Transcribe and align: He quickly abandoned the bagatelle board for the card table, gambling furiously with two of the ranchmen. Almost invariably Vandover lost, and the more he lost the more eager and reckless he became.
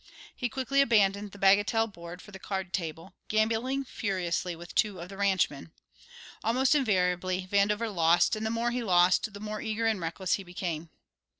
He 0.35 0.49
quickly 0.49 0.81
abandoned 0.81 1.31
the 1.31 1.37
bagatelle 1.37 1.85
board 1.85 2.23
for 2.23 2.31
the 2.31 2.39
card 2.39 2.73
table, 2.73 3.13
gambling 3.27 3.85
furiously 3.85 4.55
with 4.55 4.73
two 4.73 4.99
of 4.99 5.09
the 5.09 5.15
ranchmen. 5.17 5.73
Almost 6.43 6.73
invariably 6.73 7.45
Vandover 7.51 7.93
lost, 7.93 8.35
and 8.35 8.43
the 8.43 8.49
more 8.49 8.71
he 8.71 8.81
lost 8.83 9.31
the 9.31 9.39
more 9.39 9.61
eager 9.61 9.85
and 9.85 10.01
reckless 10.01 10.33
he 10.33 10.43
became. 10.43 10.89